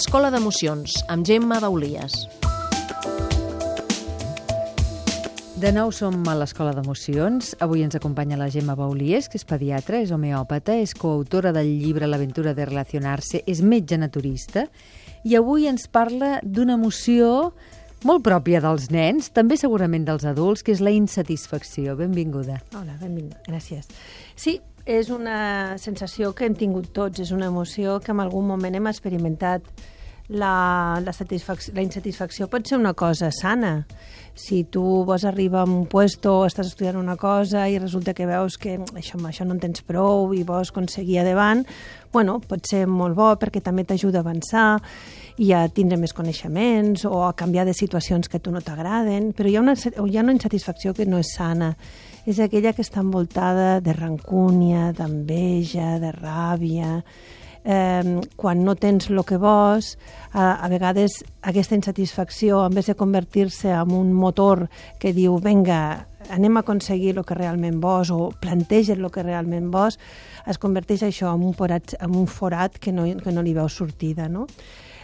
Escola 0.00 0.30
d'Emocions, 0.30 0.94
amb 1.12 1.26
Gemma 1.26 1.58
Baulies. 1.60 2.14
De 5.60 5.72
nou 5.76 5.90
som 5.92 6.14
a 6.24 6.36
l'Escola 6.40 6.70
d'Emocions. 6.72 7.50
Avui 7.60 7.82
ens 7.84 7.98
acompanya 7.98 8.38
la 8.40 8.46
Gemma 8.48 8.72
Baulies, 8.78 9.26
que 9.28 9.36
és 9.36 9.44
pediatra, 9.44 9.98
és 10.00 10.08
homeòpata, 10.14 10.78
és 10.80 10.94
coautora 10.96 11.52
del 11.52 11.68
llibre 11.82 12.08
L'aventura 12.08 12.54
de 12.56 12.64
relacionar-se, 12.64 13.42
és 13.44 13.60
metge 13.60 13.98
naturista, 14.00 14.64
i 15.20 15.36
avui 15.36 15.68
ens 15.68 15.84
parla 15.92 16.38
d'una 16.40 16.78
emoció 16.80 17.52
molt 18.08 18.24
pròpia 18.24 18.60
dels 18.64 18.88
nens, 18.92 19.30
també 19.36 19.58
segurament 19.60 20.06
dels 20.08 20.24
adults, 20.28 20.64
que 20.64 20.72
és 20.72 20.82
la 20.84 20.92
insatisfacció. 20.94 21.96
Benvinguda. 21.98 22.60
Hola, 22.74 22.96
benvinguda. 23.00 23.42
Gràcies. 23.48 23.88
Sí, 24.36 24.58
és 24.86 25.10
una 25.12 25.76
sensació 25.78 26.32
que 26.34 26.48
hem 26.48 26.56
tingut 26.58 26.90
tots, 26.96 27.20
és 27.20 27.32
una 27.36 27.50
emoció 27.52 27.98
que 28.00 28.14
en 28.14 28.22
algun 28.24 28.48
moment 28.48 28.74
hem 28.76 28.88
experimentat. 28.90 29.66
La, 30.30 31.02
la, 31.02 31.12
la 31.12 31.82
insatisfacció 31.82 32.46
pot 32.46 32.68
ser 32.68 32.78
una 32.78 32.92
cosa 32.94 33.32
sana. 33.34 33.80
Si 34.38 34.62
tu 34.70 35.02
vols 35.04 35.24
arribar 35.26 35.64
a 35.64 35.68
un 35.68 35.88
puesto, 35.90 36.44
estàs 36.46 36.70
estudiant 36.70 37.00
una 37.00 37.16
cosa 37.18 37.64
i 37.68 37.80
resulta 37.82 38.14
que 38.14 38.28
veus 38.30 38.56
que 38.62 38.76
això, 38.94 39.18
això 39.26 39.44
no 39.44 39.56
en 39.56 39.62
tens 39.64 39.82
prou 39.82 40.30
i 40.32 40.44
vols 40.46 40.70
aconseguir 40.70 41.18
adavant, 41.24 41.64
bueno, 42.14 42.38
pot 42.46 42.62
ser 42.70 42.84
molt 42.86 43.18
bo 43.18 43.32
perquè 43.42 43.60
també 43.60 43.82
t'ajuda 43.84 44.22
a 44.22 44.24
avançar 44.24 44.68
i 45.42 45.50
a 45.56 45.64
tindre 45.74 45.98
més 45.98 46.14
coneixements 46.14 47.04
o 47.10 47.24
a 47.26 47.34
canviar 47.34 47.66
de 47.66 47.74
situacions 47.74 48.30
que 48.30 48.38
a 48.38 48.44
tu 48.44 48.54
no 48.54 48.62
t'agraden, 48.62 49.32
però 49.34 49.50
hi 49.50 49.58
ha, 49.58 49.64
una, 49.66 49.74
hi 49.74 50.16
ha 50.16 50.24
una 50.24 50.36
insatisfacció 50.38 50.94
que 50.94 51.08
no 51.10 51.18
és 51.18 51.34
sana 51.34 51.74
és 52.28 52.38
aquella 52.38 52.74
que 52.76 52.84
està 52.84 53.00
envoltada 53.02 53.80
de 53.80 53.94
rancúnia, 53.96 54.90
d'enveja, 54.96 55.96
de 56.02 56.12
ràbia, 56.14 57.00
eh, 57.64 58.20
quan 58.36 58.64
no 58.64 58.74
tens 58.76 59.10
el 59.10 59.22
que 59.24 59.38
vols, 59.40 59.96
a, 60.32 60.54
a 60.64 60.68
vegades 60.68 61.20
aquesta 61.42 61.76
insatisfacció, 61.76 62.64
en 62.66 62.74
vez 62.74 62.86
de 62.86 62.96
convertir-se 62.96 63.72
en 63.74 63.92
un 63.96 64.12
motor 64.12 64.68
que 64.98 65.12
diu, 65.16 65.38
venga, 65.42 66.06
anem 66.30 66.56
a 66.56 66.64
aconseguir 66.64 67.16
el 67.16 67.24
que 67.26 67.36
realment 67.38 67.80
vols 67.82 68.10
o 68.14 68.30
planteja 68.40 68.94
el 68.94 69.10
que 69.10 69.24
realment 69.26 69.70
vols, 69.72 69.98
es 70.46 70.58
converteix 70.58 71.04
això 71.06 71.34
en 71.34 71.44
un 71.44 71.54
forat, 71.54 71.94
en 72.00 72.16
un 72.16 72.26
forat 72.26 72.78
que, 72.78 72.92
no, 72.92 73.06
que 73.20 73.32
no 73.34 73.42
li 73.42 73.54
veu 73.56 73.68
sortida. 73.68 74.28
No? 74.28 74.46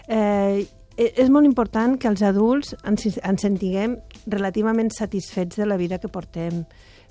Eh, 0.09 0.67
és 0.97 1.29
molt 1.29 1.45
important 1.45 1.99
que 2.01 2.09
els 2.09 2.23
adults 2.25 2.73
ens, 2.89 3.19
ens 3.21 3.43
sentiguem 3.45 3.99
relativament 4.33 4.89
satisfets 4.95 5.59
de 5.61 5.67
la 5.69 5.77
vida 5.77 5.99
que 6.01 6.09
portem, 6.09 6.65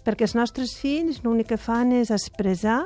perquè 0.06 0.26
els 0.26 0.36
nostres 0.38 0.74
fills 0.80 1.22
l'únic 1.24 1.52
que 1.54 1.62
fan 1.62 1.94
és 1.94 2.12
expressar 2.14 2.86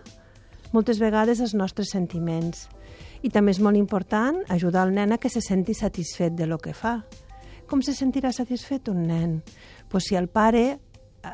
moltes 0.74 1.00
vegades 1.02 1.42
els 1.44 1.56
nostres 1.58 1.94
sentiments. 1.94 2.68
I 3.22 3.32
també 3.34 3.52
és 3.52 3.62
molt 3.64 3.78
important 3.78 4.44
ajudar 4.50 4.86
el 4.88 4.94
nen 4.96 5.12
a 5.14 5.20
que 5.20 5.32
se 5.32 5.42
senti 5.42 5.74
satisfet 5.74 6.36
de 6.38 6.48
lo 6.48 6.58
que 6.58 6.74
fa. 6.74 7.00
Com 7.70 7.84
se 7.86 7.94
sentirà 7.94 8.32
satisfet 8.34 8.90
un 8.90 9.04
nen? 9.08 9.42
Pues 9.90 10.10
si 10.10 10.16
el 10.16 10.28
pare 10.28 10.80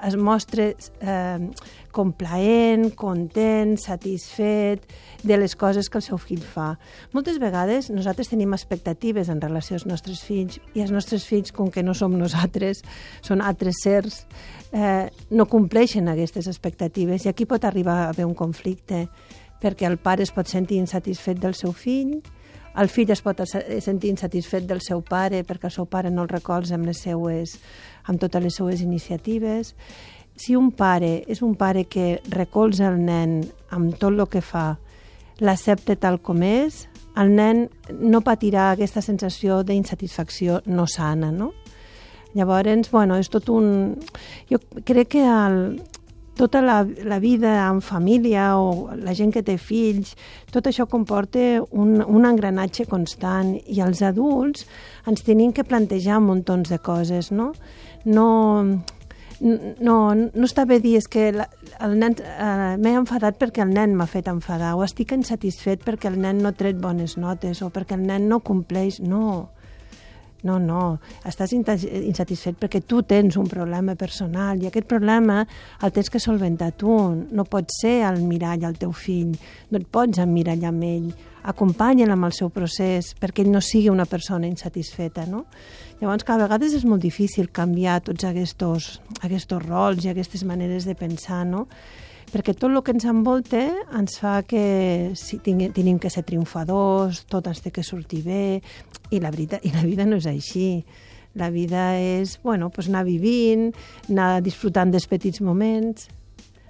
es 0.03 0.15
mostra 0.17 0.73
eh, 0.73 1.49
complaent, 1.91 2.89
content, 2.97 3.77
satisfet 3.79 4.83
de 5.23 5.37
les 5.37 5.55
coses 5.55 5.89
que 5.89 5.99
el 5.99 6.05
seu 6.05 6.17
fill 6.19 6.43
fa. 6.43 6.73
Moltes 7.13 7.37
vegades 7.41 7.89
nosaltres 7.93 8.31
tenim 8.31 8.53
expectatives 8.57 9.29
en 9.29 9.41
relació 9.41 9.77
als 9.77 9.85
nostres 9.87 10.23
fills 10.25 10.59
i 10.73 10.83
els 10.83 10.91
nostres 10.91 11.25
fills, 11.29 11.53
com 11.55 11.69
que 11.71 11.85
no 11.85 11.93
som 11.93 12.17
nosaltres, 12.17 12.81
són 13.25 13.45
altres 13.45 13.83
sers, 13.83 14.25
eh, 14.75 15.09
no 15.31 15.47
compleixen 15.47 16.09
aquestes 16.11 16.49
expectatives 16.51 17.25
i 17.25 17.31
aquí 17.31 17.47
pot 17.47 17.63
arribar 17.63 17.95
a 18.03 18.09
haver 18.11 18.27
un 18.27 18.35
conflicte 18.35 19.05
perquè 19.63 19.87
el 19.87 19.97
pare 19.97 20.25
es 20.25 20.33
pot 20.35 20.51
sentir 20.51 20.81
insatisfet 20.81 21.39
del 21.39 21.55
seu 21.55 21.71
fill, 21.71 22.19
el 22.75 22.91
fill 22.91 23.11
es 23.15 23.21
pot 23.23 23.39
sentir 23.47 24.11
insatisfet 24.11 24.67
del 24.67 24.81
seu 24.83 24.99
pare 25.01 25.45
perquè 25.47 25.69
el 25.69 25.73
seu 25.73 25.87
pare 25.87 26.11
no 26.11 26.25
el 26.25 26.29
recolza 26.29 26.75
amb, 26.75 26.89
les 26.89 26.99
seues, 26.99 27.55
amb 28.03 28.19
totes 28.19 28.43
les 28.43 28.57
seues 28.59 28.83
iniciatives. 28.83 29.73
Si 30.35 30.57
un 30.59 30.73
pare 30.75 31.21
és 31.31 31.39
un 31.41 31.55
pare 31.55 31.85
que 31.87 32.19
recolza 32.27 32.89
el 32.91 32.99
nen 32.99 33.39
amb 33.71 33.95
tot 33.95 34.11
el 34.11 34.27
que 34.27 34.43
fa, 34.43 34.73
l'accepta 35.39 35.95
tal 35.95 36.19
com 36.19 36.43
és, 36.43 36.83
el 37.15 37.31
nen 37.31 37.69
no 37.95 38.19
patirà 38.19 38.73
aquesta 38.73 38.99
sensació 39.01 39.63
d'insatisfacció 39.63 40.59
no 40.67 40.83
sana, 40.91 41.31
no? 41.31 41.53
Llavors, 42.35 42.91
bueno, 42.91 43.17
és 43.17 43.31
tot 43.31 43.49
un... 43.49 43.95
Jo 44.51 44.59
crec 44.83 45.13
que 45.15 45.23
el, 45.23 45.59
tota 46.35 46.61
la, 46.61 46.85
la 47.03 47.19
vida 47.19 47.69
en 47.69 47.81
família 47.81 48.57
o 48.59 48.91
la 48.95 49.15
gent 49.15 49.31
que 49.33 49.43
té 49.43 49.55
fills, 49.57 50.13
tot 50.51 50.67
això 50.67 50.85
comporta 50.91 51.63
un, 51.71 52.01
un 52.03 52.27
engranatge 52.27 52.85
constant 52.91 53.55
i 53.65 53.79
els 53.81 54.03
adults 54.03 54.67
ens 55.07 55.23
tenim 55.23 55.55
que 55.55 55.63
plantejar 55.63 56.19
muntons 56.19 56.69
de 56.69 56.79
coses, 56.83 57.31
no? 57.31 57.53
No, 58.05 58.27
no, 59.39 59.95
no 60.15 60.45
està 60.47 60.65
bé 60.67 60.81
dir 60.83 60.97
és 60.99 61.07
que 61.11 61.31
la, 61.35 61.47
el 61.83 61.95
nen 61.99 62.19
eh, 62.19 62.75
m'he 62.79 62.95
enfadat 62.99 63.39
perquè 63.39 63.63
el 63.63 63.73
nen 63.75 63.95
m'ha 63.95 64.07
fet 64.11 64.27
enfadar 64.31 64.75
o 64.75 64.83
estic 64.85 65.15
insatisfet 65.15 65.83
perquè 65.87 66.11
el 66.11 66.19
nen 66.19 66.43
no 66.43 66.51
tret 66.55 66.79
bones 66.83 67.15
notes 67.17 67.63
o 67.63 67.71
perquè 67.71 67.95
el 67.95 68.05
nen 68.07 68.29
no 68.29 68.43
compleix. 68.43 68.99
No, 68.99 69.55
no, 70.45 70.59
no, 70.61 70.97
estàs 71.25 71.53
insatisfet 71.55 72.59
perquè 72.61 72.83
tu 72.85 73.01
tens 73.07 73.37
un 73.41 73.47
problema 73.49 73.95
personal 73.99 74.61
i 74.61 74.69
aquest 74.69 74.87
problema 74.89 75.41
el 75.83 75.93
tens 75.95 76.11
que 76.13 76.21
solventar 76.21 76.71
tu. 76.79 76.93
No 77.31 77.47
pots 77.49 77.81
ser 77.81 77.97
el 78.07 78.21
mirall 78.25 78.65
al 78.67 78.77
teu 78.79 78.93
fill, 78.93 79.33
no 79.71 79.81
et 79.81 79.87
pots 79.91 80.21
emmirallar 80.21 80.69
amb 80.71 80.85
ell. 80.87 81.09
Acompanya'l 81.45 82.13
amb 82.13 82.29
el 82.29 82.33
seu 82.33 82.49
procés 82.53 83.13
perquè 83.19 83.43
ell 83.43 83.51
no 83.53 83.61
sigui 83.61 83.91
una 83.93 84.07
persona 84.09 84.47
insatisfeta, 84.49 85.27
no? 85.29 85.45
Llavors, 85.99 86.25
que 86.25 86.33
a 86.33 86.41
vegades 86.41 86.73
és 86.75 86.85
molt 86.85 87.03
difícil 87.05 87.51
canviar 87.53 88.01
tots 88.03 88.25
aquests, 88.27 88.99
aquests 89.21 89.59
rols 89.65 90.05
i 90.05 90.11
aquestes 90.11 90.43
maneres 90.43 90.85
de 90.89 90.95
pensar, 90.97 91.45
no? 91.47 91.67
Perquè 92.31 92.55
tot 92.55 92.69
el 92.71 92.81
que 92.83 92.93
ens 92.95 93.05
envolta 93.09 93.61
ens 93.97 94.19
fa 94.21 94.39
que 94.47 95.13
si 95.19 95.39
tenim 95.43 95.99
que 96.01 96.11
ser 96.11 96.25
triomfadors, 96.27 97.25
tot 97.31 97.47
ens 97.51 97.61
té 97.63 97.71
que 97.71 97.83
sortir 97.85 98.23
bé, 98.25 98.45
i 99.11 99.21
la, 99.21 99.31
veritat, 99.31 99.65
i 99.65 99.73
la 99.75 99.83
vida 99.85 100.07
no 100.07 100.19
és 100.21 100.27
així. 100.29 100.85
La 101.35 101.49
vida 101.51 101.97
és, 101.99 102.37
bueno, 102.43 102.69
pues 102.71 102.87
anar 102.87 103.03
vivint, 103.03 103.73
anar 104.07 104.39
disfrutant 104.43 104.93
dels 104.93 105.07
petits 105.11 105.41
moments, 105.43 106.07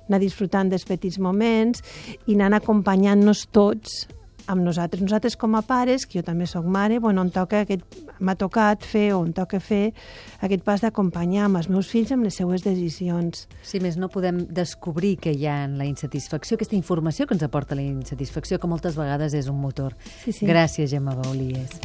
anar 0.08 0.20
disfrutant 0.22 0.70
dels 0.70 0.86
petits 0.86 1.20
moments 1.22 1.84
i 2.26 2.38
anar 2.38 2.60
acompanyant-nos 2.62 3.46
tots 3.54 4.06
amb 4.48 4.64
nosaltres. 4.66 5.02
Nosaltres 5.04 5.38
com 5.40 5.56
a 5.56 5.62
pares, 5.66 6.06
que 6.06 6.20
jo 6.20 6.26
també 6.26 6.48
sóc 6.50 6.66
mare, 6.66 7.00
bueno, 7.00 7.24
em 7.26 7.32
toca 7.34 7.64
aquest, 7.66 7.84
m'ha 8.20 8.36
tocat 8.40 8.86
fer 8.86 9.10
o 9.16 9.24
em 9.26 9.32
toca 9.36 9.60
fer 9.64 9.94
aquest 10.46 10.66
pas 10.68 10.84
d'acompanyar 10.86 11.48
amb 11.48 11.62
els 11.62 11.70
meus 11.72 11.90
fills 11.92 12.14
amb 12.16 12.28
les 12.28 12.38
seues 12.38 12.66
decisions. 12.66 13.48
Si 13.66 13.82
més 13.84 14.00
no 14.02 14.10
podem 14.14 14.46
descobrir 14.50 15.16
que 15.22 15.34
hi 15.36 15.48
ha 15.50 15.64
en 15.66 15.80
la 15.82 15.90
insatisfacció, 15.90 16.60
aquesta 16.60 16.78
informació 16.78 17.28
que 17.28 17.38
ens 17.38 17.46
aporta 17.46 17.78
la 17.78 17.86
insatisfacció, 17.86 18.60
que 18.60 18.72
moltes 18.72 19.00
vegades 19.00 19.34
és 19.34 19.50
un 19.52 19.60
motor. 19.62 19.98
Sí, 20.24 20.32
sí. 20.32 20.46
Gràcies, 20.50 20.92
Gemma 20.92 21.18
Baulies. 21.18 21.80